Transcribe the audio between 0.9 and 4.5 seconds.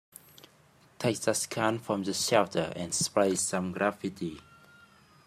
Take that can from the shelter and spray some graffiti.